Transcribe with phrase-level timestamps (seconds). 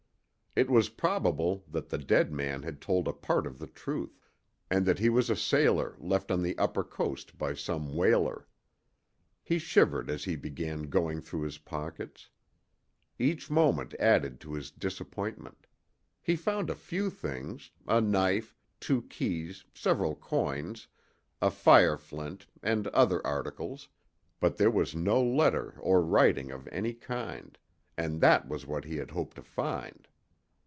[0.53, 4.27] It was probable that the dead man had told a part of the truth,
[4.69, 8.49] and that he was a sailor left on the upper coast by some whaler.
[9.43, 12.29] He shivered as he began going through his pockets.
[13.17, 15.67] Each moment added to his disappointment.
[16.21, 20.89] He found a few things a knife, two keys, several coins,
[21.41, 23.87] a fire flint, and other articles
[24.41, 27.57] but there was no letter or writing of any kind,
[27.97, 30.09] and that was what he had hoped to find.